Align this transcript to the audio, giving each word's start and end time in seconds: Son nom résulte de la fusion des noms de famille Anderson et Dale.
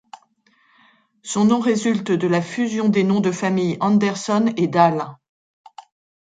Son 1.21 1.45
nom 1.45 1.59
résulte 1.59 2.09
de 2.11 2.27
la 2.27 2.41
fusion 2.41 2.89
des 2.89 3.03
noms 3.03 3.19
de 3.19 3.31
famille 3.31 3.77
Anderson 3.81 4.51
et 4.57 4.67
Dale. 4.67 5.15